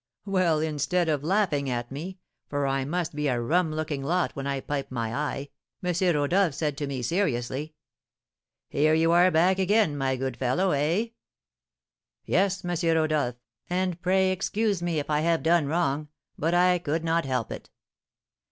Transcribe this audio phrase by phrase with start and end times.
[0.25, 2.17] Well, instead of laughing at me,
[2.47, 5.49] for I must be a rum looking lot when I pipe my eye,
[5.83, 5.93] M.
[6.15, 7.75] Rodolph said to me, seriously,
[8.67, 11.09] 'Here you are back again, my good fellow, eh?'
[12.25, 12.75] 'Yes, M.
[12.97, 13.35] Rodolph,
[13.69, 17.69] and pray excuse me if I have done wrong, but I could not help it.